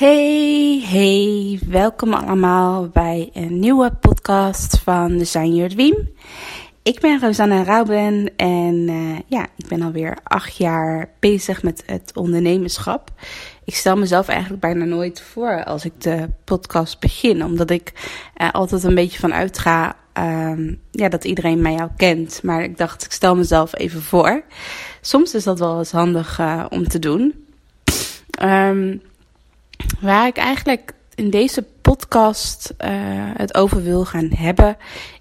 [0.00, 6.08] Hey, hey, welkom allemaal bij een nieuwe podcast van Design Your Dream.
[6.82, 12.12] Ik ben Rosanne Rauben en eh, ja, ik ben alweer acht jaar bezig met het
[12.14, 13.10] ondernemerschap.
[13.64, 17.92] Ik stel mezelf eigenlijk bijna nooit voor als ik de podcast begin, omdat ik
[18.34, 22.42] er altijd een beetje van uitga ehm, ja, dat iedereen mij al kent.
[22.42, 24.42] Maar ik dacht, ik stel mezelf even voor.
[25.00, 27.44] Soms is dat wel eens handig eh, om te doen.
[28.30, 28.96] Ehm,
[30.00, 32.88] waar ik eigenlijk in deze podcast uh,
[33.36, 34.76] het over wil gaan hebben,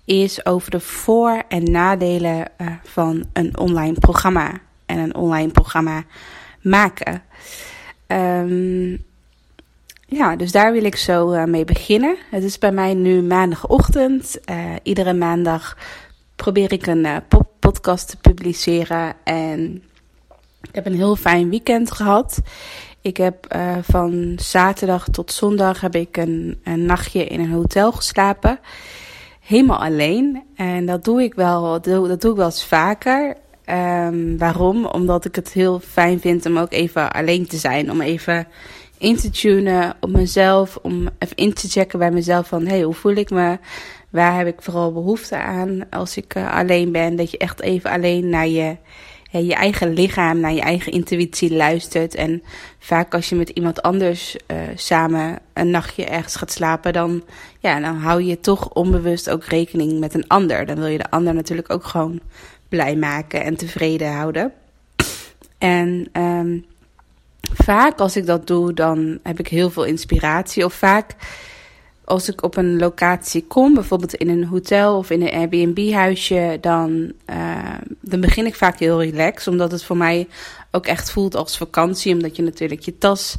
[0.06, 4.52] is over de voor- en nadelen uh, van een online programma
[4.86, 6.04] en een online programma
[6.62, 7.24] maken.
[8.08, 9.04] Um,
[10.06, 12.18] ja, dus daar wil ik zo uh, mee beginnen.
[12.32, 14.40] Het is bij mij nu maandagochtend.
[14.84, 15.78] iedere maandag
[16.36, 17.08] probeer ik een
[17.60, 19.84] podcast te publiceren en
[20.62, 22.42] ik heb een heel fijn weekend gehad.
[23.10, 27.92] Ik heb uh, van zaterdag tot zondag heb ik een, een nachtje in een hotel
[27.92, 28.60] geslapen.
[29.40, 30.44] Helemaal alleen.
[30.56, 33.36] En dat doe ik wel, dat doe ik wel eens vaker.
[33.66, 34.86] Um, waarom?
[34.86, 37.92] Omdat ik het heel fijn vind om ook even alleen te zijn.
[37.92, 38.48] Om even
[38.98, 40.80] in te tunen op mezelf.
[40.82, 42.66] Om even in te checken bij mezelf van...
[42.66, 43.58] Hey, hoe voel ik me?
[44.10, 47.16] Waar heb ik vooral behoefte aan als ik uh, alleen ben?
[47.16, 48.78] Dat je echt even alleen naar je
[49.32, 52.16] je eigen lichaam, naar je eigen intuïtie luistert.
[52.16, 52.44] En
[52.80, 57.24] vaak als je met iemand anders uh, samen een nachtje ergens gaat slapen, dan,
[57.60, 60.66] ja, dan hou je toch onbewust ook rekening met een ander.
[60.66, 62.20] Dan wil je de ander natuurlijk ook gewoon
[62.70, 64.54] blij maken en tevreden houden.
[65.58, 66.66] En um,
[67.54, 70.66] vaak als ik dat doe, dan heb ik heel veel inspiratie.
[70.66, 71.16] Of vaak
[72.10, 77.12] als ik op een locatie kom, bijvoorbeeld in een hotel of in een Airbnb-huisje, dan,
[77.30, 79.48] uh, dan begin ik vaak heel relaxed.
[79.48, 80.28] Omdat het voor mij
[80.72, 82.14] ook echt voelt als vakantie.
[82.14, 83.38] Omdat je natuurlijk je tas,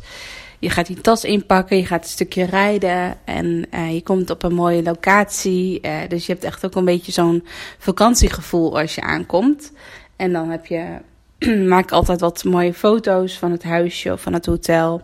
[0.58, 4.42] je gaat die tas inpakken, je gaat een stukje rijden en uh, je komt op
[4.42, 5.80] een mooie locatie.
[5.82, 7.46] Uh, dus je hebt echt ook een beetje zo'n
[7.78, 9.72] vakantiegevoel als je aankomt.
[10.16, 10.98] En dan heb je,
[11.74, 15.02] maak altijd wat mooie foto's van het huisje of van het hotel.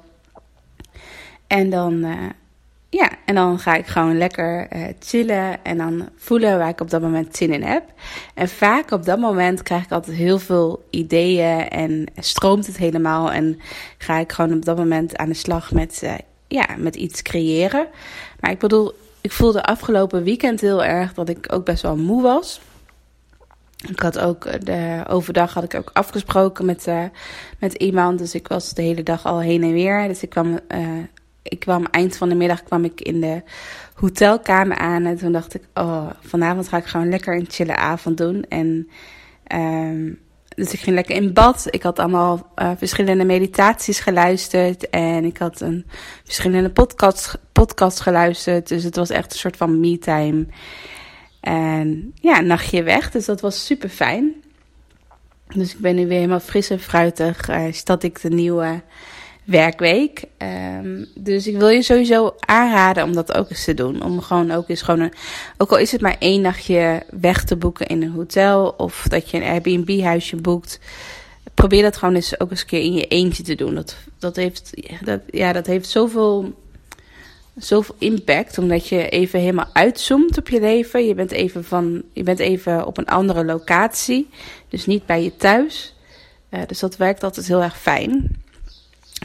[1.46, 2.06] En dan
[2.96, 6.90] ja, en dan ga ik gewoon lekker uh, chillen en dan voelen waar ik op
[6.90, 7.84] dat moment zin in heb.
[8.34, 13.32] En vaak op dat moment krijg ik altijd heel veel ideeën en stroomt het helemaal.
[13.32, 13.60] En
[13.98, 16.14] ga ik gewoon op dat moment aan de slag met, uh,
[16.48, 17.86] ja, met iets creëren.
[18.40, 22.22] Maar ik bedoel, ik voelde afgelopen weekend heel erg dat ik ook best wel moe
[22.22, 22.60] was.
[23.88, 26.88] Ik had ook de overdag had ik ook afgesproken met,
[27.58, 28.18] met iemand.
[28.18, 30.08] Dus ik was de hele dag al heen en weer.
[30.08, 30.58] Dus ik kwam
[31.48, 33.42] ik kwam eind van de middag kwam ik in de
[33.94, 35.04] hotelkamer aan.
[35.04, 38.44] En toen dacht ik, oh, vanavond ga ik gewoon lekker een chille avond doen.
[38.48, 38.88] En
[39.54, 40.18] um,
[40.56, 41.66] dus ik ging lekker in bad.
[41.70, 44.90] Ik had allemaal uh, verschillende meditaties geluisterd.
[44.90, 45.86] En ik had een
[46.24, 48.68] verschillende podcast, podcast geluisterd.
[48.68, 50.46] Dus het was echt een soort van me-time.
[51.40, 53.10] En ja, nachtje weg.
[53.10, 54.34] Dus dat was super fijn.
[55.48, 57.48] Dus ik ben nu weer helemaal fris en fruitig.
[57.48, 58.82] Uh, stad ik de nieuwe
[59.46, 60.24] werkweek.
[60.82, 64.02] Um, dus ik wil je sowieso aanraden om dat ook eens te doen.
[64.02, 65.12] Om gewoon ook eens gewoon een,
[65.56, 69.30] ook al is het maar één nachtje weg te boeken in een hotel of dat
[69.30, 70.80] je een Airbnb huisje boekt.
[71.54, 73.74] Probeer dat gewoon eens ook eens een keer in je eentje te doen.
[73.74, 74.72] Dat, dat heeft,
[75.04, 76.54] dat, ja, dat heeft zoveel,
[77.56, 78.58] zoveel impact.
[78.58, 81.06] Omdat je even helemaal uitzoomt op je leven.
[81.06, 84.28] Je bent even van, je bent even op een andere locatie.
[84.68, 85.94] Dus niet bij je thuis.
[86.50, 88.44] Uh, dus dat werkt altijd heel erg fijn.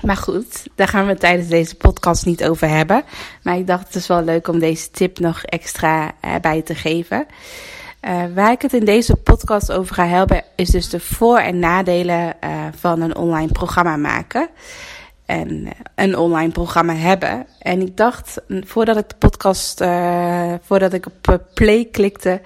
[0.01, 3.03] Maar goed, daar gaan we tijdens deze podcast niet over hebben.
[3.43, 6.11] Maar ik dacht het is wel leuk om deze tip nog extra
[6.41, 7.25] bij te geven.
[8.01, 11.59] Uh, waar ik het in deze podcast over ga hebben, is dus de voor- en
[11.59, 14.49] nadelen uh, van een online programma maken.
[15.25, 17.45] En een online programma hebben.
[17.59, 19.83] En ik dacht, voordat ik de podcast,
[20.65, 22.41] voordat ik op play klikte,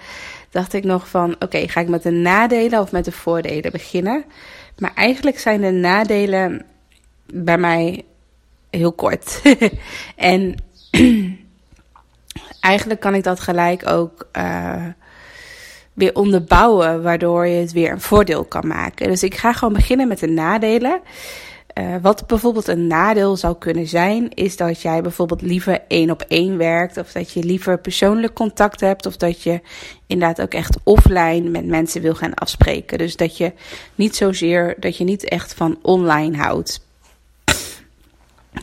[0.49, 4.25] dacht ik nog van: oké, ga ik met de nadelen of met de voordelen beginnen?
[4.77, 6.65] Maar eigenlijk zijn de nadelen
[7.33, 8.05] bij mij
[8.69, 9.41] heel kort.
[10.15, 10.55] en
[12.59, 14.85] eigenlijk kan ik dat gelijk ook uh,
[15.93, 19.07] weer onderbouwen, waardoor je het weer een voordeel kan maken.
[19.07, 21.01] Dus ik ga gewoon beginnen met de nadelen.
[21.79, 26.21] Uh, wat bijvoorbeeld een nadeel zou kunnen zijn, is dat jij bijvoorbeeld liever één op
[26.21, 29.61] één werkt, of dat je liever persoonlijk contact hebt, of dat je
[30.07, 32.97] inderdaad ook echt offline met mensen wil gaan afspreken.
[32.97, 33.53] Dus dat je
[33.95, 36.85] niet zozeer, dat je niet echt van online houdt.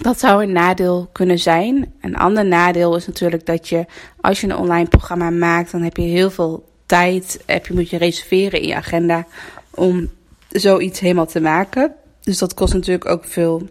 [0.01, 1.95] Dat zou een nadeel kunnen zijn.
[2.01, 3.87] Een ander nadeel is natuurlijk dat je,
[4.21, 7.91] als je een online programma maakt, dan heb je heel veel tijd, heb je, moet
[7.91, 9.27] je reserveren in je agenda
[9.71, 10.11] om
[10.49, 11.95] zoiets helemaal te maken.
[12.21, 13.69] Dus dat kost natuurlijk ook veel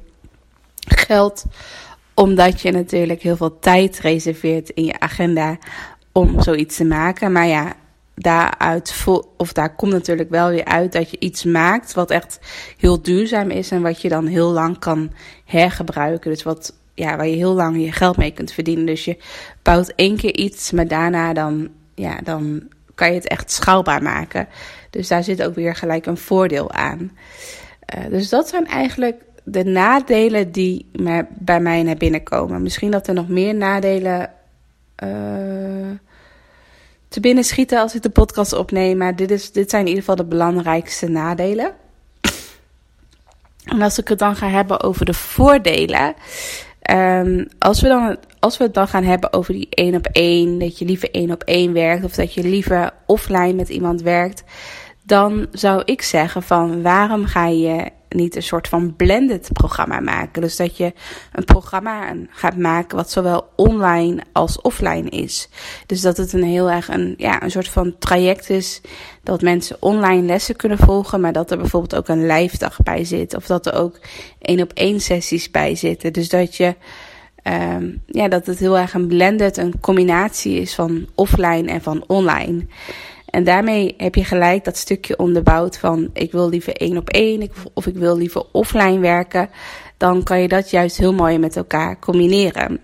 [0.88, 1.46] geld,
[2.14, 5.58] omdat je natuurlijk heel veel tijd reserveert in je agenda
[6.12, 7.32] om zoiets te maken.
[7.32, 7.74] Maar ja,
[8.16, 9.06] daaruit,
[9.38, 12.40] of daar komt natuurlijk wel weer uit dat je iets maakt wat echt
[12.78, 15.12] heel duurzaam is en wat je dan heel lang kan
[15.46, 16.32] hergebruiken.
[16.32, 18.86] Dus wat, ja, waar je heel lang je geld mee kunt verdienen.
[18.86, 19.18] Dus je
[19.62, 22.64] bouwt één keer iets, maar daarna dan, ja, dan
[22.96, 24.48] kan je het echt schaalbaar maken.
[24.90, 27.12] Dus daar zit ook weer gelijk een voordeel aan.
[27.96, 30.90] Uh, dus dat zijn eigenlijk de nadelen die
[31.30, 32.62] bij mij naar binnen komen.
[32.62, 34.32] Misschien dat er nog meer nadelen
[35.04, 35.90] uh,
[37.12, 38.98] te binnen schieten als ik de podcast opneem.
[38.98, 41.74] Maar dit, is, dit zijn in ieder geval de belangrijkste nadelen.
[43.66, 46.14] En als ik het dan ga hebben over de voordelen.
[46.92, 50.60] Um, als, we dan, als we het dan gaan hebben over die één op één,
[50.60, 54.44] dat je liever één op één werkt of dat je liever offline met iemand werkt,
[55.04, 60.42] dan zou ik zeggen van waarom ga je niet een soort van blended programma maken?
[60.42, 60.94] Dus dat je
[61.34, 65.50] een programma gaat maken wat zowel online als offline is.
[65.86, 68.82] Dus dat het een heel erg een, ja, een soort van traject is
[69.24, 73.06] dat mensen online lessen kunnen volgen, maar dat er bijvoorbeeld ook een live dag bij
[73.06, 73.36] zit.
[73.36, 74.00] Of dat er ook
[74.40, 76.14] één op één sessies bij zitten.
[76.14, 76.76] Dus dat je
[77.44, 82.04] Um, ja, dat het heel erg een blended, een combinatie is van offline en van
[82.08, 82.66] online.
[83.32, 87.50] En daarmee heb je gelijk dat stukje onderbouwd van ik wil liever één op één
[87.74, 89.50] of ik wil liever offline werken.
[89.98, 92.80] Dan kan je dat juist heel mooi met elkaar combineren.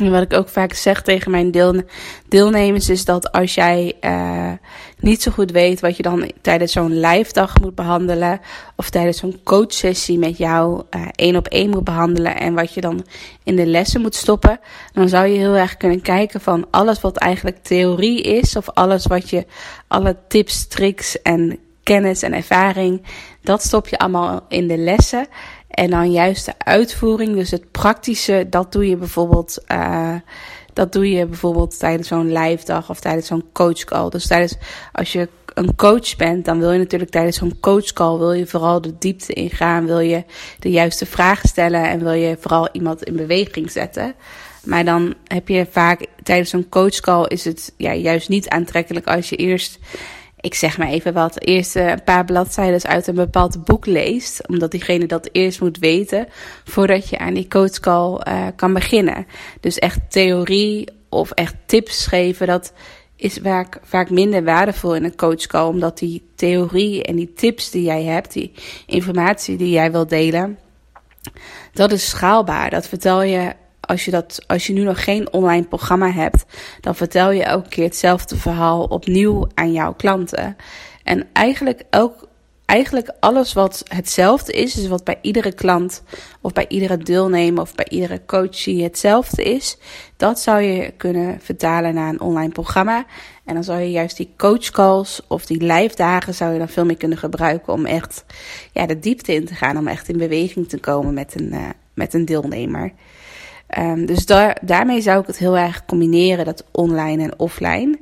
[0.00, 1.82] En wat ik ook vaak zeg tegen mijn deel,
[2.28, 4.52] deelnemers is dat als jij uh,
[4.98, 8.40] niet zo goed weet wat je dan tijdens zo'n live dag moet behandelen,
[8.76, 12.80] of tijdens zo'n coachsessie met jou uh, één op één moet behandelen en wat je
[12.80, 13.04] dan
[13.42, 14.60] in de lessen moet stoppen,
[14.92, 19.06] dan zou je heel erg kunnen kijken van alles wat eigenlijk theorie is, of alles
[19.06, 19.46] wat je,
[19.88, 23.02] alle tips, tricks en kennis en ervaring,
[23.42, 25.26] dat stop je allemaal in de lessen.
[25.78, 29.64] En dan juist de uitvoering, dus het praktische, dat doe je bijvoorbeeld.
[29.72, 30.14] Uh,
[30.72, 34.10] dat doe je bijvoorbeeld tijdens zo'n live dag of tijdens zo'n coachcall.
[34.10, 34.54] Dus tijdens,
[34.92, 38.80] als je een coach bent, dan wil je natuurlijk tijdens zo'n coachcall wil je vooral
[38.80, 40.24] de diepte ingaan, wil je
[40.58, 44.14] de juiste vragen stellen en wil je vooral iemand in beweging zetten.
[44.64, 49.28] Maar dan heb je vaak tijdens zo'n coachcall is het ja, juist niet aantrekkelijk als
[49.28, 49.78] je eerst
[50.40, 54.48] ik zeg maar even wat, eerst een paar bladzijden uit een bepaald boek leest.
[54.48, 56.26] Omdat diegene dat eerst moet weten
[56.64, 59.26] voordat je aan die coachcall uh, kan beginnen.
[59.60, 62.72] Dus echt theorie of echt tips geven, dat
[63.16, 65.66] is vaak, vaak minder waardevol in een coachcall.
[65.66, 68.52] Omdat die theorie en die tips die jij hebt, die
[68.86, 70.58] informatie die jij wil delen,
[71.72, 72.70] dat is schaalbaar.
[72.70, 73.52] Dat vertel je
[73.88, 76.44] als je, dat, als je nu nog geen online programma hebt,
[76.80, 80.56] dan vertel je elke keer hetzelfde verhaal opnieuw aan jouw klanten.
[81.04, 82.28] En eigenlijk, elk,
[82.64, 86.02] eigenlijk alles wat hetzelfde is, dus wat bij iedere klant
[86.40, 89.78] of bij iedere deelnemer of bij iedere coachie hetzelfde is,
[90.16, 93.06] dat zou je kunnen vertalen naar een online programma.
[93.44, 96.84] En dan zou je juist die coachcalls of die live dagen zou je dan veel
[96.84, 98.24] meer kunnen gebruiken om echt
[98.72, 101.68] ja, de diepte in te gaan, om echt in beweging te komen met een, uh,
[101.94, 102.92] met een deelnemer.
[103.76, 107.98] Um, dus daar, daarmee zou ik het heel erg combineren, dat online en offline.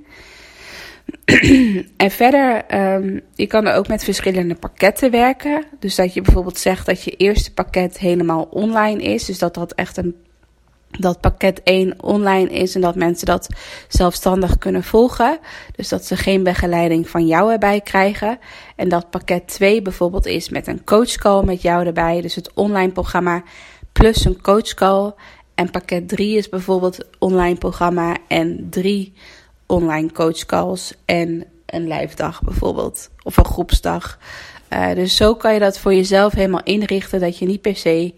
[1.96, 5.64] en verder, um, je kan er ook met verschillende pakketten werken.
[5.78, 9.24] Dus dat je bijvoorbeeld zegt dat je eerste pakket helemaal online is.
[9.24, 10.16] Dus dat dat echt een
[10.98, 13.48] dat pakket 1 online is en dat mensen dat
[13.88, 15.38] zelfstandig kunnen volgen.
[15.76, 18.38] Dus dat ze geen begeleiding van jou erbij krijgen.
[18.76, 22.20] En dat pakket 2 bijvoorbeeld is met een coachcall met jou erbij.
[22.20, 23.42] Dus het online programma
[23.92, 25.12] plus een coachcall.
[25.56, 29.12] En pakket 3 is bijvoorbeeld online programma en drie
[29.66, 33.10] online coachcalls en een live dag bijvoorbeeld.
[33.22, 34.18] Of een groepsdag.
[34.72, 38.14] Uh, dus zo kan je dat voor jezelf helemaal inrichten dat je niet per se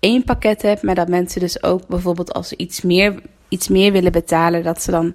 [0.00, 3.92] één pakket hebt, maar dat mensen dus ook bijvoorbeeld als ze iets meer, iets meer
[3.92, 5.14] willen betalen, dat ze dan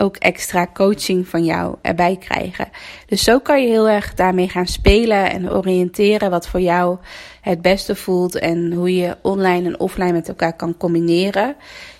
[0.00, 2.68] ook extra coaching van jou erbij krijgen.
[3.06, 6.98] Dus zo kan je heel erg daarmee gaan spelen en oriënteren wat voor jou
[7.40, 11.56] het beste voelt en hoe je online en offline met elkaar kan combineren.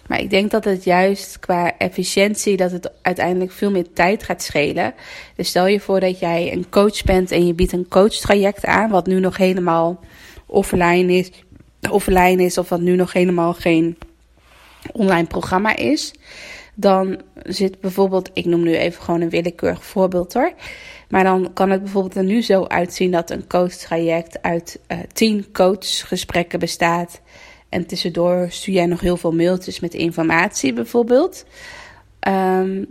[0.07, 4.43] Maar ik denk dat het juist qua efficiëntie dat het uiteindelijk veel meer tijd gaat
[4.43, 4.95] schelen.
[5.37, 8.91] Dus stel je voor dat jij een coach bent en je biedt een coachtraject aan,
[8.91, 10.01] wat nu nog helemaal
[10.47, 11.31] offline is,
[11.91, 13.99] offline is of wat nu nog helemaal geen
[14.93, 16.13] online programma is.
[16.81, 20.53] Dan zit bijvoorbeeld, ik noem nu even gewoon een willekeurig voorbeeld hoor.
[21.09, 25.53] Maar dan kan het bijvoorbeeld er nu zo uitzien dat een coachtraject uit uh, tien
[25.53, 27.21] coachgesprekken bestaat.
[27.69, 31.45] En tussendoor stuur jij nog heel veel mailtjes met informatie bijvoorbeeld.
[32.29, 32.87] Um,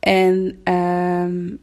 [0.00, 1.58] en um,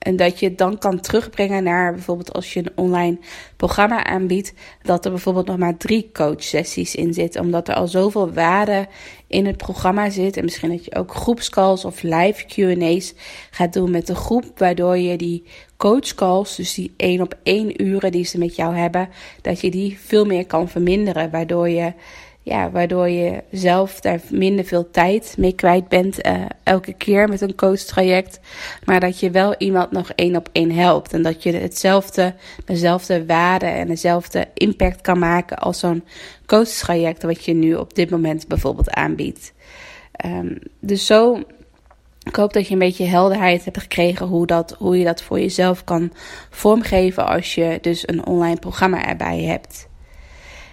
[0.00, 3.18] en dat je het dan kan terugbrengen naar bijvoorbeeld als je een online
[3.56, 4.52] programma aanbiedt,
[4.82, 7.40] dat er bijvoorbeeld nog maar drie coachsessies in zitten.
[7.40, 8.86] Omdat er al zoveel waarde
[9.26, 10.36] in het programma zit.
[10.36, 13.14] En misschien dat je ook groepscalls of live QA's
[13.50, 14.58] gaat doen met de groep.
[14.58, 15.44] Waardoor je die
[15.76, 19.08] coachcalls, dus die één op één uren die ze met jou hebben,
[19.42, 21.30] dat je die veel meer kan verminderen.
[21.30, 21.92] Waardoor je
[22.50, 27.40] ja, waardoor je zelf daar minder veel tijd mee kwijt bent uh, elke keer met
[27.40, 28.40] een coachtraject.
[28.84, 31.12] Maar dat je wel iemand nog één op één helpt.
[31.12, 36.04] En dat je hetzelfde, dezelfde waarde en dezelfde impact kan maken als zo'n
[36.46, 39.52] coachtraject wat je nu op dit moment bijvoorbeeld aanbiedt.
[40.26, 41.42] Um, dus zo,
[42.22, 45.40] ik hoop dat je een beetje helderheid hebt gekregen hoe, dat, hoe je dat voor
[45.40, 46.12] jezelf kan
[46.50, 49.88] vormgeven als je dus een online programma erbij hebt.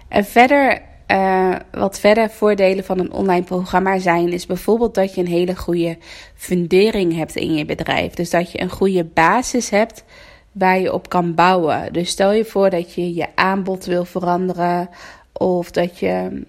[0.07, 5.21] En verder uh, wat verder voordelen van een online programma zijn, is bijvoorbeeld dat je
[5.21, 5.97] een hele goede
[6.35, 8.13] fundering hebt in je bedrijf.
[8.13, 10.03] Dus dat je een goede basis hebt
[10.51, 11.93] waar je op kan bouwen.
[11.93, 14.89] Dus stel je voor dat je je aanbod wil veranderen
[15.33, 16.43] of dat je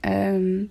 [0.00, 0.70] um,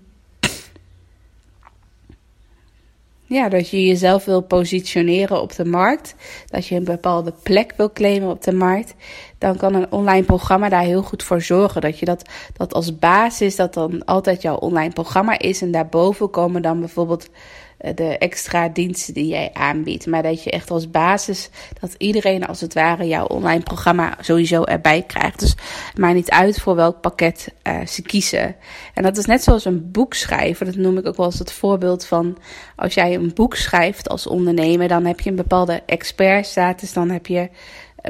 [3.27, 6.15] ja, dat je jezelf wil positioneren op de markt,
[6.47, 8.95] dat je een bepaalde plek wil claimen op de markt,
[9.37, 11.81] dan kan een online programma daar heel goed voor zorgen.
[11.81, 16.29] Dat je dat, dat als basis, dat dan altijd jouw online programma is en daarboven
[16.29, 17.29] komen dan bijvoorbeeld
[17.77, 20.05] de extra diensten die jij aanbiedt.
[20.05, 24.63] Maar dat je echt als basis dat iedereen als het ware jouw online programma sowieso
[24.63, 25.39] erbij krijgt.
[25.39, 25.55] Dus
[25.95, 28.55] maar niet uit voor welk pakket uh, ze kiezen.
[28.93, 30.65] En dat is net zoals een boek schrijven.
[30.65, 32.37] Dat noem ik ook wel eens het voorbeeld van
[32.75, 37.27] als jij een boek schrijft als ondernemer, dan heb je een bepaalde expertstatus, dan heb
[37.27, 37.49] je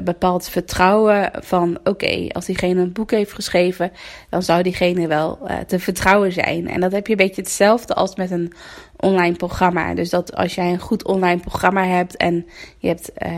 [0.04, 3.92] bepaald vertrouwen van oké, als diegene een boek heeft geschreven,
[4.30, 6.68] dan zou diegene wel uh, te vertrouwen zijn.
[6.70, 8.54] En dat heb je een beetje hetzelfde als met een
[8.96, 9.94] online programma.
[9.94, 12.48] Dus dat als jij een goed online programma hebt en
[12.78, 13.32] je hebt uh,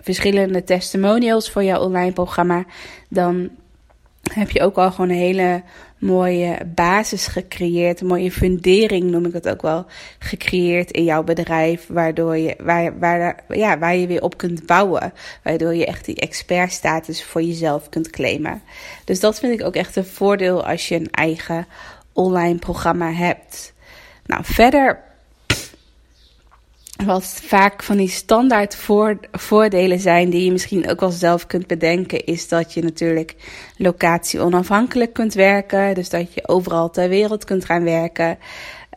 [0.00, 2.64] verschillende testimonials voor jouw online programma,
[3.08, 3.50] dan
[4.32, 5.62] heb je ook al gewoon een hele
[6.04, 9.86] mooie basis gecreëerd, een mooie fundering noem ik het ook wel,
[10.18, 15.12] gecreëerd in jouw bedrijf, waardoor je, waar, waar, ja, waar je weer op kunt bouwen,
[15.42, 18.62] waardoor je echt die expertstatus voor jezelf kunt claimen.
[19.04, 21.66] Dus dat vind ik ook echt een voordeel als je een eigen
[22.12, 23.72] online programma hebt.
[24.26, 25.13] Nou, verder
[27.04, 31.66] wat vaak van die standaard voor, voordelen zijn die je misschien ook wel zelf kunt
[31.66, 33.34] bedenken, is dat je natuurlijk
[33.76, 35.94] locatie onafhankelijk kunt werken.
[35.94, 38.38] Dus dat je overal ter wereld kunt gaan werken.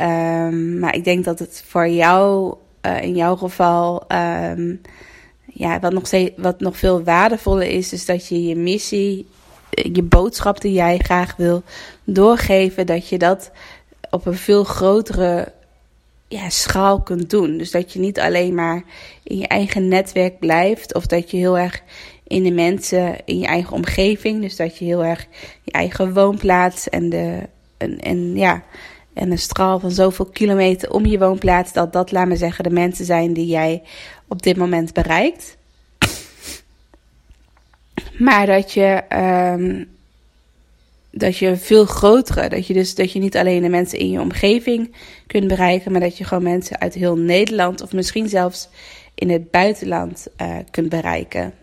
[0.02, 4.82] Um, maar ik denk dat het voor jou, uh, in jouw geval, um,
[5.46, 9.28] ja, wat nog, wat nog veel waardevoller is, is dat je je missie,
[9.70, 11.64] je boodschap die jij graag wil
[12.04, 13.52] doorgeven, dat je dat
[14.10, 15.56] op een veel grotere
[16.28, 17.58] ja, schaal kunt doen.
[17.58, 18.84] Dus dat je niet alleen maar
[19.24, 21.82] in je eigen netwerk blijft of dat je heel erg
[22.28, 25.28] in de mensen in je eigen omgeving, dus dat je heel erg
[25.64, 27.42] je eigen woonplaats en de
[27.78, 28.64] en, en ja,
[29.14, 32.70] en een straal van zoveel kilometer om je woonplaats, dat dat, laat me zeggen, de
[32.70, 33.84] mensen zijn die jij
[34.28, 35.58] op dit moment bereikt.
[38.18, 39.04] Maar dat je
[39.56, 39.97] um,
[41.18, 44.20] dat je veel grotere, dat je dus dat je niet alleen de mensen in je
[44.20, 44.96] omgeving
[45.28, 48.70] kunt bereiken, maar dat je gewoon mensen uit heel Nederland of misschien zelfs
[49.16, 51.54] in het buitenland uh, kunt bereiken.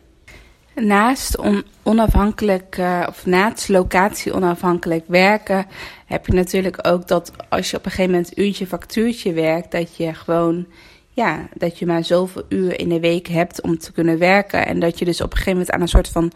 [0.74, 5.66] Naast on onafhankelijk uh, of naast locatie onafhankelijk werken
[6.06, 9.96] heb je natuurlijk ook dat als je op een gegeven moment uurtje factuurtje werkt, dat
[9.96, 10.66] je gewoon
[11.10, 14.80] ja, dat je maar zoveel uur in de week hebt om te kunnen werken en
[14.80, 16.32] dat je dus op een gegeven moment aan een soort van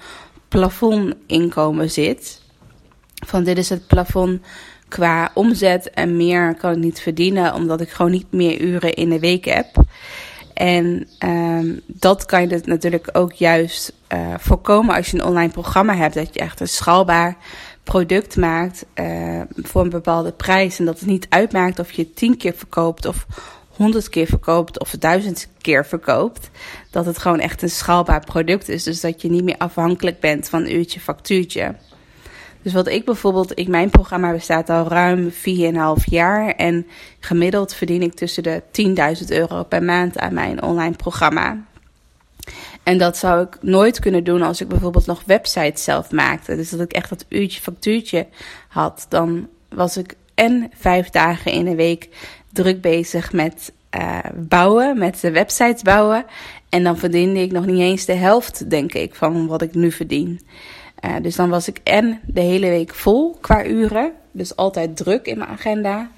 [0.48, 2.46] plafond inkomen zit
[3.26, 4.40] van dit is het plafond
[4.88, 9.08] qua omzet en meer kan ik niet verdienen omdat ik gewoon niet meer uren in
[9.08, 9.66] de week heb.
[10.54, 15.52] En um, dat kan je dus natuurlijk ook juist uh, voorkomen als je een online
[15.52, 16.14] programma hebt.
[16.14, 17.36] Dat je echt een schaalbaar
[17.84, 20.78] product maakt uh, voor een bepaalde prijs.
[20.78, 23.26] En dat het niet uitmaakt of je tien keer verkoopt of
[23.68, 26.50] honderd keer verkoopt of duizend keer verkoopt,
[26.90, 28.82] dat het gewoon echt een schaalbaar product is.
[28.82, 31.74] Dus dat je niet meer afhankelijk bent van uurtje factuurtje.
[32.68, 36.48] Dus wat ik bijvoorbeeld, ik, mijn programma bestaat al ruim 4,5 jaar.
[36.48, 36.86] En
[37.20, 38.62] gemiddeld verdien ik tussen de
[39.22, 41.64] 10.000 euro per maand aan mijn online programma.
[42.82, 46.56] En dat zou ik nooit kunnen doen als ik bijvoorbeeld nog websites zelf maakte.
[46.56, 48.26] Dus dat ik echt dat uurtje factuurtje
[48.68, 49.06] had.
[49.08, 52.08] Dan was ik en vijf dagen in de week
[52.52, 56.24] druk bezig met uh, bouwen, met de websites bouwen.
[56.68, 59.92] En dan verdiende ik nog niet eens de helft, denk ik, van wat ik nu
[59.92, 60.40] verdien.
[61.04, 64.12] Uh, dus dan was ik en de hele week vol qua uren.
[64.32, 66.10] Dus altijd druk in mijn agenda.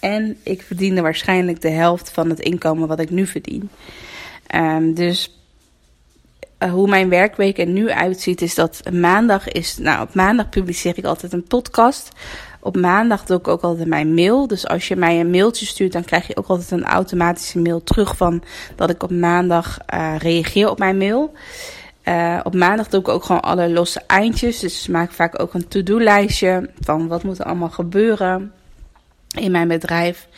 [0.00, 3.70] En ik verdiende waarschijnlijk de helft van het inkomen wat ik nu verdien.
[4.54, 5.40] Um, dus
[6.58, 9.78] uh, hoe mijn werkweek er nu uitziet, is dat maandag is.
[9.78, 12.08] Nou, op maandag publiceer ik altijd een podcast.
[12.60, 14.46] Op maandag doe ik ook altijd mijn mail.
[14.46, 17.82] Dus als je mij een mailtje stuurt, dan krijg je ook altijd een automatische mail
[17.82, 18.42] terug van
[18.76, 21.32] dat ik op maandag uh, reageer op mijn mail.
[22.08, 24.58] Uh, op maandag doe ik ook gewoon alle losse eindjes.
[24.58, 28.52] Dus maak vaak ook een to-do-lijstje van wat moet er allemaal gebeuren
[29.38, 30.28] in mijn bedrijf,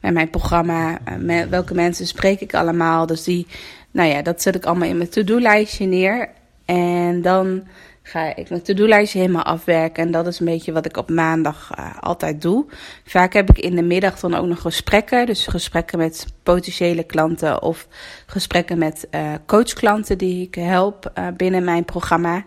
[0.00, 3.06] met mijn programma, met welke mensen spreek ik allemaal.
[3.06, 3.46] Dus die,
[3.90, 6.28] nou ja, dat zet ik allemaal in mijn to-do-lijstje neer.
[6.64, 7.62] En dan
[8.08, 10.04] ga ik mijn to-do-lijstje helemaal afwerken.
[10.04, 12.66] En dat is een beetje wat ik op maandag uh, altijd doe.
[13.04, 15.26] Vaak heb ik in de middag dan ook nog gesprekken.
[15.26, 17.88] Dus gesprekken met potentiële klanten of
[18.26, 22.44] gesprekken met uh, coachklanten die ik help uh, binnen mijn programma.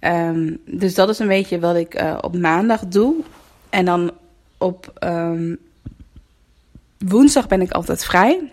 [0.00, 3.14] Um, dus dat is een beetje wat ik op maandag doe.
[3.70, 4.12] En dan
[4.58, 5.58] op um,
[6.98, 8.52] woensdag ben ik altijd vrij.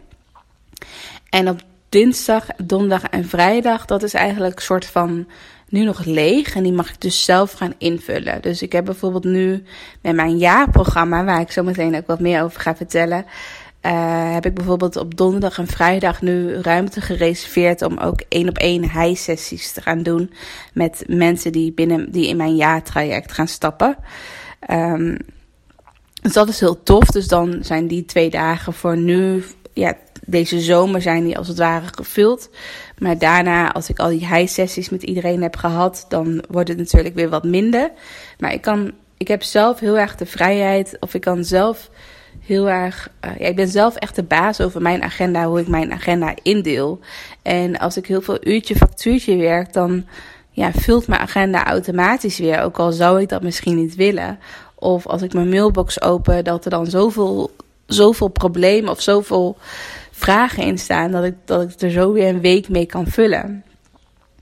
[1.30, 5.28] En op dinsdag, donderdag en vrijdag, dat is eigenlijk een soort van
[5.70, 8.42] nu nog leeg en die mag ik dus zelf gaan invullen.
[8.42, 9.64] Dus ik heb bijvoorbeeld nu
[10.02, 13.26] met mijn jaarprogramma, waar ik zo meteen ook wat meer over ga vertellen,
[13.82, 18.58] uh, heb ik bijvoorbeeld op donderdag en vrijdag nu ruimte gereserveerd om ook één op
[18.58, 20.34] één high-sessies te gaan doen
[20.74, 23.98] met mensen die, binnen, die in mijn jaartraject gaan stappen.
[24.70, 25.18] Um,
[26.22, 27.06] dus dat is heel tof.
[27.06, 29.44] Dus dan zijn die twee dagen voor nu,
[29.74, 29.94] ja,
[30.30, 32.50] deze zomer zijn die als het ware gevuld.
[32.98, 37.16] Maar daarna, als ik al die high-sessies met iedereen heb gehad, dan wordt het natuurlijk
[37.16, 37.92] weer wat minder.
[38.40, 41.90] Maar ik, kan, ik heb zelf heel erg de vrijheid, of ik kan zelf
[42.40, 43.10] heel erg.
[43.26, 46.34] Uh, ja, ik ben zelf echt de baas over mijn agenda, hoe ik mijn agenda
[46.44, 47.00] indeel.
[47.42, 50.06] En als ik heel veel uurtje factuurtje werk, dan
[50.52, 52.62] ja, vult mijn agenda automatisch weer.
[52.62, 54.40] Ook al zou ik dat misschien niet willen.
[54.76, 59.58] Of als ik mijn mailbox open, dat er dan zoveel, zoveel problemen of zoveel
[60.18, 63.64] vragen in staan, dat ik, dat ik er zo weer een week mee kan vullen.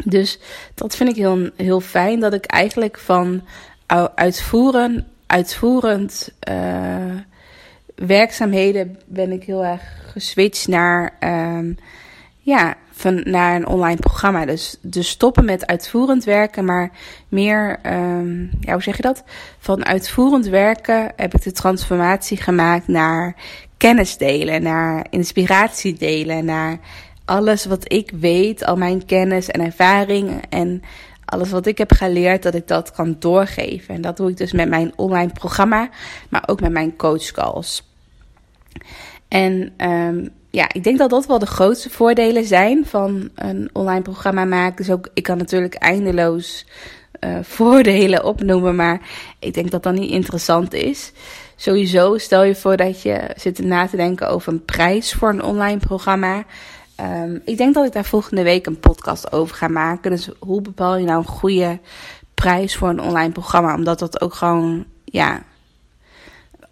[0.05, 0.39] Dus
[0.75, 3.41] dat vind ik heel, heel fijn, dat ik eigenlijk van
[4.15, 7.15] uitvoeren, uitvoerend uh,
[7.95, 11.77] werkzaamheden ben ik heel erg geswitcht naar, um,
[12.45, 14.45] ja, van, naar een online programma.
[14.45, 16.91] Dus, dus stoppen met uitvoerend werken, maar
[17.27, 19.23] meer, um, ja, hoe zeg je dat?
[19.59, 23.35] Van uitvoerend werken heb ik de transformatie gemaakt naar
[23.77, 26.79] kennis delen, naar inspiratie delen, naar
[27.25, 30.81] alles wat ik weet, al mijn kennis en ervaring en
[31.25, 33.95] alles wat ik heb geleerd, dat ik dat kan doorgeven.
[33.95, 35.89] En dat doe ik dus met mijn online programma,
[36.29, 37.93] maar ook met mijn coachcalls.
[39.27, 44.01] En um, ja, ik denk dat dat wel de grootste voordelen zijn van een online
[44.01, 44.75] programma maken.
[44.75, 46.65] Dus ook, ik kan natuurlijk eindeloos
[47.19, 49.01] uh, voordelen opnoemen, maar
[49.39, 51.11] ik denk dat dat niet interessant is.
[51.55, 55.43] Sowieso stel je voor dat je zit na te denken over een prijs voor een
[55.43, 56.43] online programma.
[57.01, 60.11] Um, ik denk dat ik daar volgende week een podcast over ga maken.
[60.11, 61.79] Dus hoe bepaal je nou een goede
[62.33, 63.75] prijs voor een online programma?
[63.75, 65.43] Omdat dat ook gewoon, ja,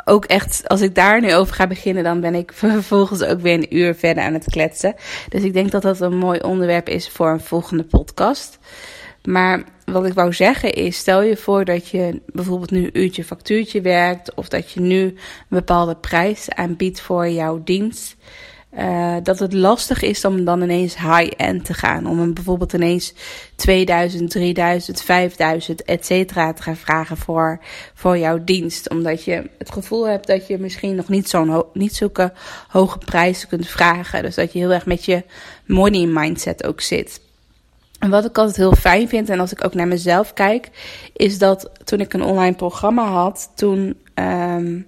[0.05, 3.53] ook echt, als ik daar nu over ga beginnen, dan ben ik vervolgens ook weer
[3.53, 4.95] een uur verder aan het kletsen.
[5.29, 8.59] Dus ik denk dat dat een mooi onderwerp is voor een volgende podcast.
[9.23, 13.23] Maar wat ik wou zeggen is, stel je voor dat je bijvoorbeeld nu een uurtje
[13.23, 18.15] factuurtje werkt, of dat je nu een bepaalde prijs aanbiedt voor jouw dienst.
[18.77, 22.07] Uh, dat het lastig is om dan ineens high-end te gaan.
[22.07, 23.13] Om hem bijvoorbeeld ineens
[23.55, 27.59] 2000, 3000, 5000, et cetera te gaan vragen voor,
[27.93, 28.89] voor jouw dienst.
[28.89, 32.33] Omdat je het gevoel hebt dat je misschien nog niet zo'n niet zulke
[32.67, 34.23] hoge prijzen kunt vragen.
[34.23, 35.23] Dus dat je heel erg met je
[35.65, 37.21] money mindset ook zit.
[37.99, 40.69] En wat ik altijd heel fijn vind, en als ik ook naar mezelf kijk,
[41.13, 43.97] is dat toen ik een online programma had, toen.
[44.15, 44.88] Um,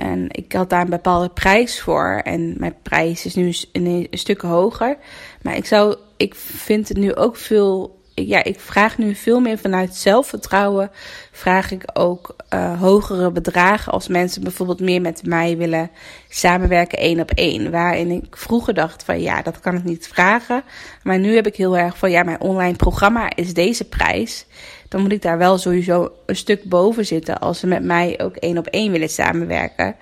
[0.00, 2.20] en ik had daar een bepaalde prijs voor.
[2.24, 4.96] En mijn prijs is nu een, stuk hoger.
[5.42, 9.58] Maar ik zou, ik vind het nu ook veel ja, ik vraag nu veel meer
[9.58, 10.90] vanuit zelfvertrouwen.
[11.32, 15.90] Vraag ik ook uh, hogere bedragen als mensen bijvoorbeeld meer met mij willen
[16.28, 17.70] samenwerken één op één.
[17.70, 20.62] Waarin ik vroeger dacht van ja, dat kan ik niet vragen.
[21.02, 24.46] Maar nu heb ik heel erg van ja, mijn online programma is deze prijs.
[24.90, 28.36] Dan moet ik daar wel sowieso een stuk boven zitten als ze met mij ook
[28.36, 29.96] één op één willen samenwerken.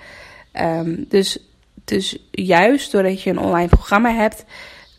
[0.60, 1.38] Um, dus,
[1.84, 4.44] dus juist doordat je een online programma hebt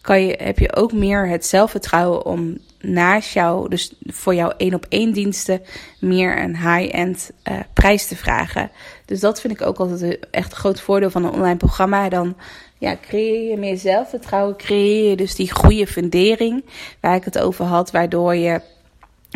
[0.02, 4.73] kan je, heb je ook meer het zelfvertrouwen om naast jou, dus voor jouw één
[4.73, 5.62] op één diensten,
[5.99, 8.71] meer een high-end uh, prijs te vragen.
[9.06, 12.10] Dus dat vind ik ook altijd echt een groot voordeel van een online programma.
[12.10, 12.36] Dan
[12.78, 16.65] ja, creëer je meer zelfvertrouwen, creëer je dus die goede fundering
[16.99, 18.62] waar ik het over had, waardoor je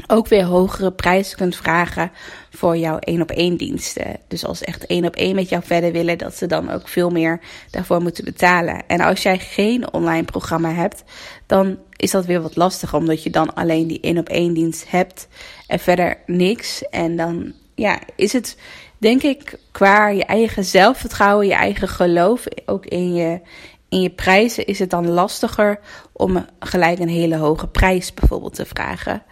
[0.08, 2.12] ook weer hogere prijzen kunt vragen
[2.50, 4.20] voor jouw één op één diensten.
[4.28, 6.88] Dus als ze echt één op één met jou verder willen, dat ze dan ook
[6.88, 7.40] veel meer
[7.72, 8.88] daarvoor moeten betalen.
[8.88, 11.04] En als jij geen online programma hebt,
[11.46, 14.92] dan is dat weer wat lastiger, omdat je dan alleen die één op één dienst
[14.92, 15.28] hebt
[15.68, 16.90] en verder niks.
[16.90, 18.58] En dan ja, is het
[18.98, 23.40] denk ik qua je eigen zelfvertrouwen, je eigen geloof, ook in je,
[23.90, 25.80] in je prijzen, is het dan lastiger
[26.12, 29.24] om gelijk een hele hoge prijs bijvoorbeeld te vragen.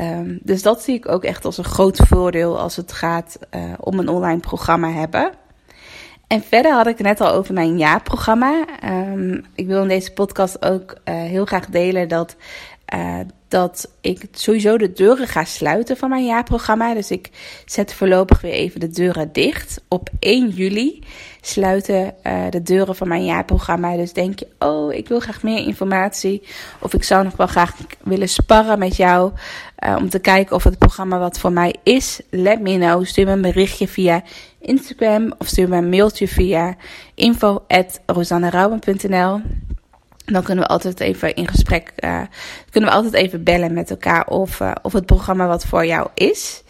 [0.00, 3.62] Um, dus dat zie ik ook echt als een groot voordeel als het gaat uh,
[3.80, 5.32] om een online programma hebben.
[6.26, 8.64] En verder had ik het net al over mijn jaarprogramma.
[8.84, 12.36] Um, ik wil in deze podcast ook uh, heel graag delen dat,
[12.94, 16.94] uh, dat ik sowieso de deuren ga sluiten van mijn jaarprogramma.
[16.94, 17.30] Dus ik
[17.66, 19.82] zet voorlopig weer even de deuren dicht.
[19.88, 21.02] Op 1 juli
[21.40, 23.96] sluiten uh, de deuren van mijn jaarprogramma.
[23.96, 26.42] Dus denk je, oh, ik wil graag meer informatie.
[26.80, 29.32] Of ik zou nog wel graag willen sparren met jou.
[29.86, 32.20] Uh, om te kijken of het programma wat voor mij is.
[32.30, 33.04] Let me know.
[33.04, 34.22] Stuur me een berichtje via
[34.60, 35.32] Instagram.
[35.38, 36.76] Of stuur me een mailtje via
[37.14, 39.40] info.rosannerouwen.nl
[40.24, 42.20] dan kunnen we altijd even in gesprek, uh,
[42.70, 46.08] kunnen we altijd even bellen met elkaar of, uh, of het programma wat voor jou
[46.14, 46.62] is.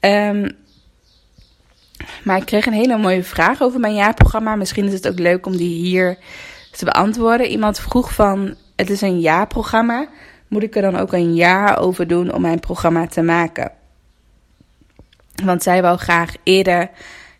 [0.00, 0.58] Um,
[2.24, 4.56] maar ik kreeg een hele mooie vraag over mijn jaarprogramma.
[4.56, 6.18] Misschien is het ook leuk om die hier
[6.70, 7.46] te beantwoorden.
[7.46, 10.08] Iemand vroeg van, het is een jaarprogramma.
[10.48, 13.72] Moet ik er dan ook een jaar over doen om mijn programma te maken?
[15.44, 16.90] Want zij wou graag eerder,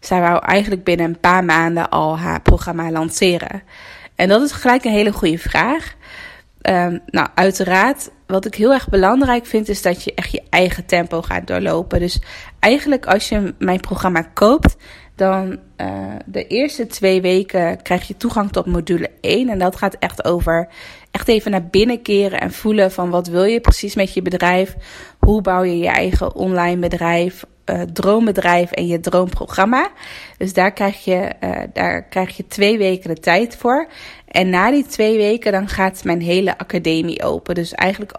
[0.00, 3.62] zij wou eigenlijk binnen een paar maanden al haar programma lanceren.
[4.20, 5.94] En dat is gelijk een hele goede vraag.
[6.62, 10.86] Um, nou, uiteraard, wat ik heel erg belangrijk vind, is dat je echt je eigen
[10.86, 12.00] tempo gaat doorlopen.
[12.00, 12.20] Dus
[12.58, 14.76] eigenlijk, als je mijn programma koopt,
[15.14, 15.88] dan uh,
[16.26, 19.48] de eerste twee weken krijg je toegang tot module 1.
[19.48, 20.68] En dat gaat echt over
[21.10, 24.76] echt even naar binnen keren en voelen van wat wil je precies met je bedrijf.
[25.18, 29.90] Hoe bouw je je eigen online bedrijf, uh, droombedrijf en je droomprogramma.
[30.38, 33.88] Dus daar krijg, je, uh, daar krijg je twee weken de tijd voor.
[34.28, 37.54] En na die twee weken dan gaat mijn hele academie open.
[37.54, 38.12] Dus eigenlijk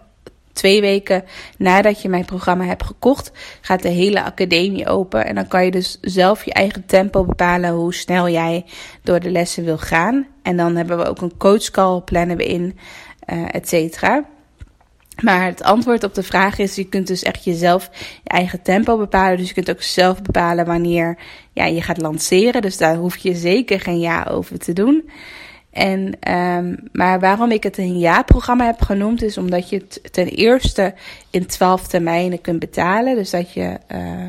[0.52, 1.24] twee weken
[1.58, 5.26] nadat je mijn programma hebt gekocht, gaat de hele academie open.
[5.26, 8.64] En dan kan je dus zelf je eigen tempo bepalen hoe snel jij
[9.02, 10.26] door de lessen wil gaan.
[10.42, 12.78] En dan hebben we ook een coachcall, plannen we in,
[13.32, 14.24] uh, et cetera.
[15.20, 17.90] Maar het antwoord op de vraag is: je kunt dus echt jezelf
[18.22, 19.36] je eigen tempo bepalen.
[19.36, 21.18] Dus je kunt ook zelf bepalen wanneer
[21.52, 22.62] ja, je gaat lanceren.
[22.62, 25.10] Dus daar hoef je zeker geen ja over te doen.
[25.70, 30.28] En, um, maar waarom ik het een jaarprogramma heb genoemd, is omdat je het ten
[30.28, 30.94] eerste
[31.30, 33.14] in 12 termijnen kunt betalen.
[33.14, 34.28] Dus dat je uh,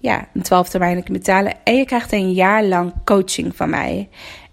[0.00, 1.52] ja, in 12 termijnen kunt betalen.
[1.64, 4.08] En je krijgt een jaar lang coaching van mij.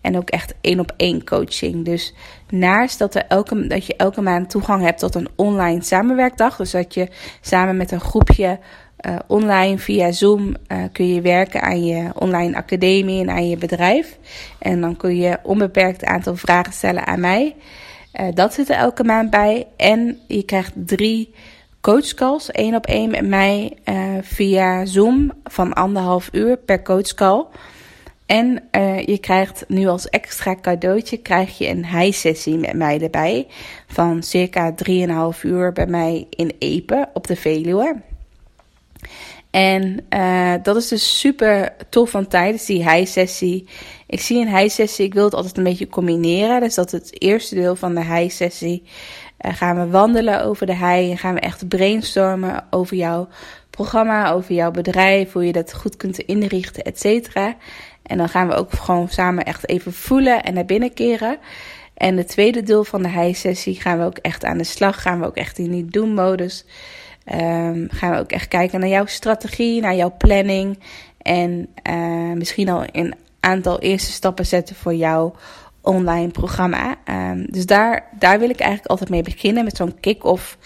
[0.08, 1.86] En ook echt één op één coaching.
[1.86, 2.14] Dus
[2.50, 6.56] naast dat, er elke, dat je elke maand toegang hebt tot een online samenwerkdag.
[6.56, 7.08] Dus dat je
[7.42, 8.60] samen met een groepje
[9.02, 13.58] uh, online via Zoom uh, kun je werken aan je online academie en aan je
[13.58, 14.18] bedrijf.
[14.60, 17.56] En dan kun je onbeperkt aantal vragen stellen aan mij.
[18.14, 19.68] Uh, dat zit er elke maand bij.
[19.78, 21.34] En je krijgt drie
[21.82, 23.78] coachcalls, één op één met mij
[24.22, 27.46] via Zoom van anderhalf uur per coachcall.
[28.28, 33.48] En uh, je krijgt nu als extra cadeautje krijg je een high-sessie met mij erbij.
[33.88, 34.76] Van circa
[35.36, 38.02] 3,5 uur bij mij in Epe op de Veluwe.
[39.50, 43.68] En uh, dat is dus super tof van tijdens die high-sessie.
[44.08, 46.60] Ik zie een high-sessie, ik wil het altijd een beetje combineren.
[46.60, 48.84] Dus dat het eerste deel van de high-sessie
[49.42, 51.12] uh, gaan we wandelen over de hei.
[51.12, 53.28] En gaan we echt brainstormen over jouw
[53.70, 55.32] programma, over jouw bedrijf.
[55.32, 57.56] Hoe je dat goed kunt inrichten, et cetera.
[58.08, 61.38] En dan gaan we ook gewoon samen echt even voelen en naar binnen keren.
[61.94, 65.02] En het tweede deel van de high-sessie gaan we ook echt aan de slag.
[65.02, 66.66] Gaan we ook echt in die doen-modus.
[67.34, 70.80] Um, gaan we ook echt kijken naar jouw strategie, naar jouw planning.
[71.22, 75.36] En uh, misschien al een aantal eerste stappen zetten voor jouw
[75.82, 76.96] online programma.
[77.04, 80.58] Ehm, dus daar, daar wil ik eigenlijk altijd mee beginnen met zo'n kick-off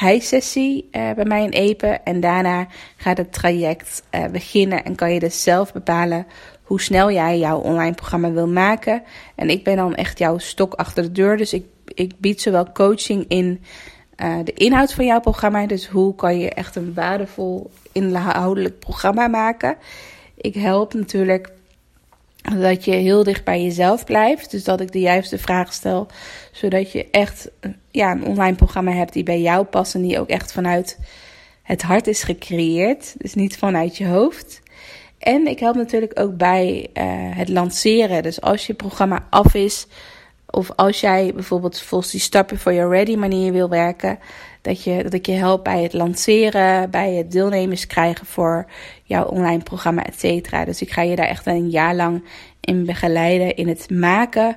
[0.00, 2.04] high sessie uh, bij mij in Epen.
[2.04, 6.26] En daarna gaat het traject uh, beginnen en kan je dus zelf bepalen
[6.70, 9.02] hoe snel jij jouw online programma wil maken.
[9.34, 11.36] En ik ben dan echt jouw stok achter de deur.
[11.36, 13.62] Dus ik, ik bied zowel coaching in
[14.16, 15.66] uh, de inhoud van jouw programma.
[15.66, 19.76] Dus hoe kan je echt een waardevol inhoudelijk programma maken.
[20.36, 21.52] Ik help natuurlijk
[22.58, 24.50] dat je heel dicht bij jezelf blijft.
[24.50, 26.06] Dus dat ik de juiste vraag stel.
[26.52, 27.50] Zodat je echt
[27.90, 29.94] ja, een online programma hebt die bij jou past.
[29.94, 30.98] En die ook echt vanuit
[31.62, 33.14] het hart is gecreëerd.
[33.18, 34.60] Dus niet vanuit je hoofd.
[35.20, 37.04] En ik help natuurlijk ook bij uh,
[37.36, 38.22] het lanceren.
[38.22, 39.86] Dus als je programma af is.
[40.50, 44.18] Of als jij bijvoorbeeld volgens die stappen voor je ready manier wil werken.
[44.62, 48.66] Dat, je, dat ik je help bij het lanceren, bij het deelnemers krijgen voor
[49.04, 50.64] jouw online programma, et cetera.
[50.64, 52.24] Dus ik ga je daar echt een jaar lang
[52.60, 54.56] in begeleiden in het maken,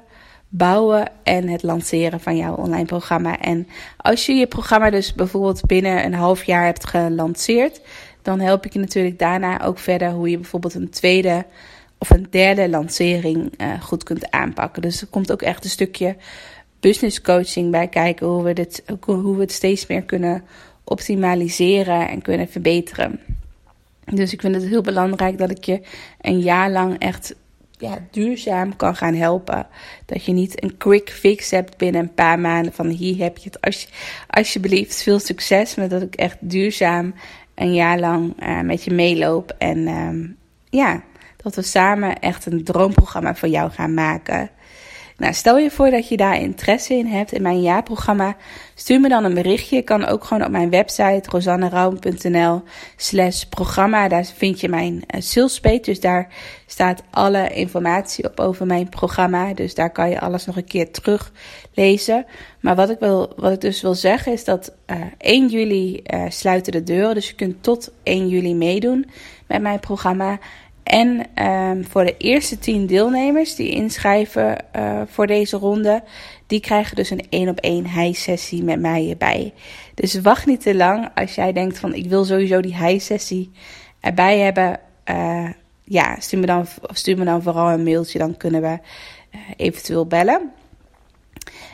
[0.49, 3.39] bouwen en het lanceren van jouw online programma.
[3.39, 7.81] En als je je programma dus bijvoorbeeld binnen een half jaar hebt gelanceerd,
[8.23, 11.45] dan help ik je natuurlijk daarna ook verder hoe je bijvoorbeeld een tweede
[11.97, 14.81] of een derde lancering uh, goed kunt aanpakken.
[14.81, 16.15] Dus er komt ook echt een stukje
[16.79, 20.43] business coaching bij kijken hoe we, dit, hoe we het steeds meer kunnen
[20.83, 23.19] optimaliseren en kunnen verbeteren.
[24.05, 25.81] Dus ik vind het heel belangrijk dat ik je
[26.21, 27.35] een jaar lang echt
[27.77, 29.67] ja, duurzaam kan gaan helpen.
[30.05, 33.49] Dat je niet een quick fix hebt binnen een paar maanden van hier heb je
[33.49, 33.61] het.
[33.61, 33.87] Als,
[34.29, 35.75] alsjeblieft, veel succes.
[35.75, 37.13] Maar dat ik echt duurzaam
[37.55, 39.55] een jaar lang uh, met je meeloop.
[39.57, 40.29] En uh,
[40.69, 41.01] ja,
[41.37, 44.49] dat we samen echt een droomprogramma voor jou gaan maken.
[45.23, 48.35] Nou, stel je voor dat je daar interesse in hebt in mijn jaarprogramma.
[48.75, 49.75] Stuur me dan een berichtje.
[49.75, 52.61] Je kan ook gewoon op mijn website rosanneroom.nl
[52.95, 54.07] slash programma.
[54.07, 55.61] Daar vind je mijn uh, sales.
[55.81, 56.27] Dus daar
[56.65, 59.53] staat alle informatie op over mijn programma.
[59.53, 62.25] Dus daar kan je alles nog een keer teruglezen.
[62.59, 66.25] Maar wat ik, wil, wat ik dus wil zeggen is dat uh, 1 juli uh,
[66.29, 67.15] sluiten de deuren.
[67.15, 69.05] Dus je kunt tot 1 juli meedoen
[69.47, 70.39] met mijn programma.
[70.83, 76.03] En um, voor de eerste 10 deelnemers die inschrijven uh, voor deze ronde,
[76.47, 79.53] die krijgen dus een één op één high-sessie met mij erbij.
[79.93, 83.51] Dus wacht niet te lang als jij denkt van ik wil sowieso die high-sessie
[83.99, 84.79] erbij hebben.
[85.09, 85.49] Uh,
[85.83, 88.79] ja, stuur me, dan, stuur me dan vooral een mailtje, dan kunnen we
[89.35, 90.51] uh, eventueel bellen.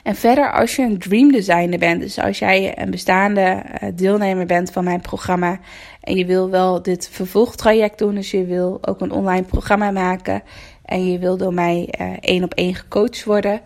[0.04, 3.64] En verder, als je een dream designer bent, dus als jij een bestaande
[3.96, 5.60] deelnemer bent van mijn programma
[6.02, 10.44] en je wil wel dit vervolgtraject doen, dus je wil ook een online programma maken
[10.86, 13.62] en je wil door mij uh, één op één gecoacht worden,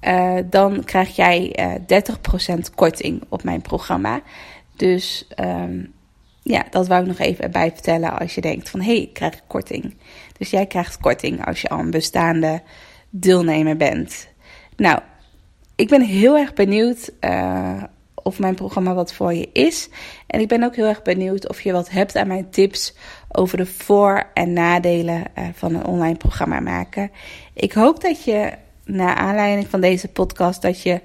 [0.00, 1.56] uh, dan krijg jij
[1.88, 2.02] uh,
[2.54, 4.20] 30% korting op mijn programma.
[4.76, 5.92] Dus um,
[6.42, 9.12] ja, dat wou ik nog even erbij vertellen als je denkt van hé, hey, ik
[9.12, 9.96] krijg korting.
[10.38, 12.62] Dus jij krijgt korting als je al een bestaande
[13.10, 14.28] deelnemer bent.
[14.76, 15.00] Nou,
[15.76, 17.82] ik ben heel erg benieuwd uh,
[18.14, 19.88] of mijn programma wat voor je is.
[20.26, 22.94] En ik ben ook heel erg benieuwd of je wat hebt aan mijn tips
[23.28, 27.10] over de voor- en nadelen uh, van een online programma maken.
[27.54, 28.52] Ik hoop dat je,
[28.84, 31.00] na aanleiding van deze podcast, dat je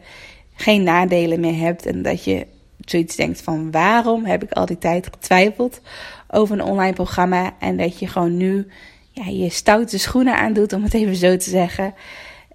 [0.54, 2.48] geen nadelen meer hebt en dat je
[2.86, 5.82] zoiets denkt van waarom heb ik al die tijd getwijfeld
[6.28, 8.68] over een online programma en dat je gewoon nu
[9.12, 11.94] ja, je stoute schoenen aandoet, om het even zo te zeggen.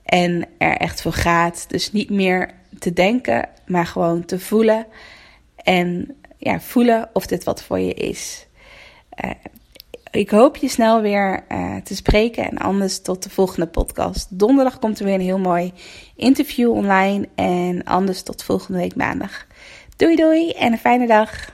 [0.05, 1.65] En er echt voor gaat.
[1.69, 4.87] Dus niet meer te denken, maar gewoon te voelen.
[5.57, 8.47] En ja, voelen of dit wat voor je is.
[9.25, 9.31] Uh,
[10.11, 14.39] ik hoop je snel weer uh, te spreken en anders tot de volgende podcast.
[14.39, 15.73] Donderdag komt er weer een heel mooi
[16.17, 19.47] interview online en anders tot volgende week maandag.
[19.97, 21.54] Doei doei en een fijne dag.